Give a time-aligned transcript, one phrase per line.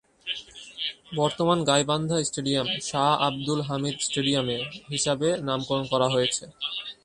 [1.15, 4.57] বর্তমান গাইবান্ধা স্টেডিয়াম "শাহ আবদুল হামিদ স্টেডিয়ামে"
[4.89, 6.43] হিসাবে নামকরণ করা হয়েছে।